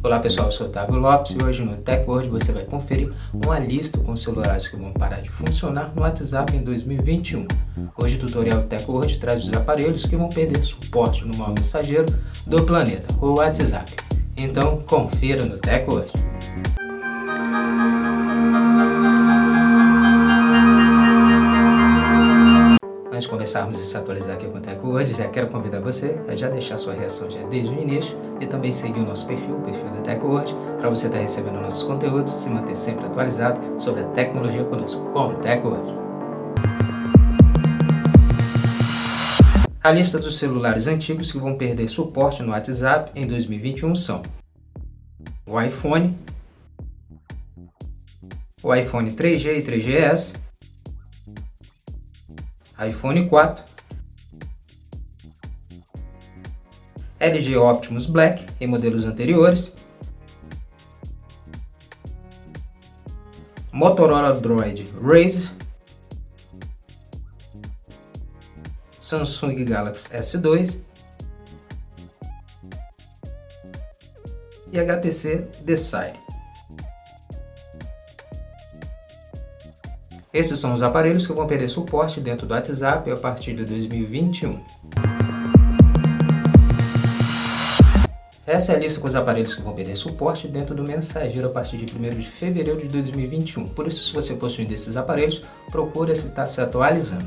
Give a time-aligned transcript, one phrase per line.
[0.00, 3.98] Olá pessoal, eu sou Otávio Lopes e hoje no TechWord você vai conferir uma lista
[3.98, 7.48] com celulares que vão parar de funcionar no WhatsApp em 2021.
[8.00, 12.06] Hoje o tutorial TechWord traz os aparelhos que vão perder suporte no maior mensageiro
[12.46, 13.92] do planeta, o WhatsApp.
[14.36, 16.12] Então confira no TechWord.
[23.18, 26.20] Antes de começarmos a se atualizar aqui com o Teco hoje, já quero convidar você
[26.28, 29.56] a já deixar sua reação já desde o início e também seguir o nosso perfil,
[29.56, 33.06] o perfil da Teco hoje, para você estar recebendo nossos conteúdos e se manter sempre
[33.06, 36.00] atualizado sobre a tecnologia conosco, com o Teco hoje.
[39.82, 44.22] A lista dos celulares antigos que vão perder suporte no WhatsApp em 2021 são
[45.44, 46.16] o iPhone,
[48.62, 50.47] o iPhone 3G e 3GS,
[52.78, 53.64] iPhone 4,
[57.20, 59.74] LG Optimus Black em modelos anteriores,
[63.72, 65.52] Motorola Droid Razr,
[69.00, 70.82] Samsung Galaxy S2
[74.72, 76.18] e HTC Desire.
[80.38, 84.60] Esses são os aparelhos que vão perder suporte dentro do WhatsApp a partir de 2021.
[88.46, 91.50] Essa é a lista com os aparelhos que vão perder suporte dentro do mensageiro a
[91.50, 93.66] partir de 1 de fevereiro de 2021.
[93.70, 97.26] Por isso, se você possui desses aparelhos, procure estar se atualizando.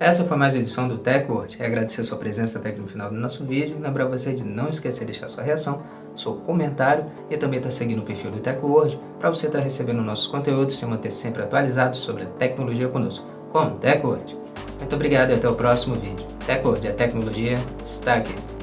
[0.00, 1.60] Essa foi mais uma edição do TechWord.
[1.60, 3.76] Agradecer a sua presença até aqui no final do nosso vídeo.
[3.80, 5.82] Lembrar você de não esquecer de deixar sua reação,
[6.14, 9.64] seu comentário e também estar tá seguindo o perfil do TechWord para você estar tá
[9.64, 14.38] recebendo nossos conteúdos e se manter sempre atualizado sobre a tecnologia conosco, com TechWord.
[14.78, 16.24] Muito obrigado e até o próximo vídeo.
[16.46, 18.57] TechWord, a tecnologia está aqui.